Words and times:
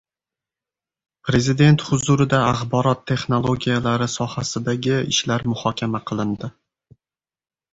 Prezident 1.29 1.83
huzurida 1.89 2.39
axborot 2.53 3.03
texnologiyalari 3.11 4.09
sohasidagi 4.15 4.97
ishlar 5.15 5.47
muhokama 5.53 6.03
qilindi 6.09 6.51